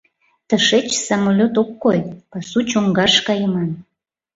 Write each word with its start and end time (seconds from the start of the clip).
Тышеч 0.47 0.87
самолёт 1.07 1.55
ок 1.61 1.71
кой, 1.83 1.99
пасу 2.31 2.59
чоҥгаш 2.69 3.13
кайыман. 3.27 3.69